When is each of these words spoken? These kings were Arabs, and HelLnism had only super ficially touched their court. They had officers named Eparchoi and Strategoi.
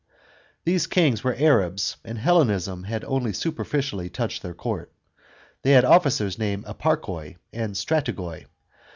These 0.65 0.87
kings 0.87 1.23
were 1.23 1.35
Arabs, 1.37 1.97
and 2.03 2.17
HelLnism 2.17 2.85
had 2.87 3.03
only 3.03 3.33
super 3.33 3.63
ficially 3.63 4.11
touched 4.11 4.41
their 4.41 4.55
court. 4.55 4.91
They 5.61 5.73
had 5.73 5.85
officers 5.85 6.39
named 6.39 6.65
Eparchoi 6.65 7.37
and 7.53 7.75
Strategoi. 7.75 8.47